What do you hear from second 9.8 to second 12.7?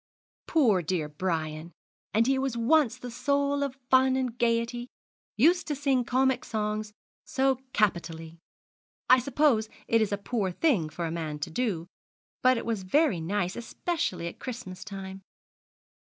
it is a poor thing for a man to do, but it